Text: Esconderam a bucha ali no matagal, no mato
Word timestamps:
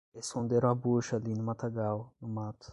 Esconderam 0.19 0.71
a 0.71 0.75
bucha 0.81 1.13
ali 1.17 1.31
no 1.35 1.43
matagal, 1.49 1.97
no 2.21 2.27
mato 2.37 2.67